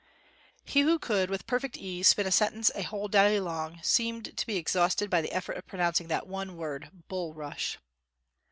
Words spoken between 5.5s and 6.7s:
of pronouncing that one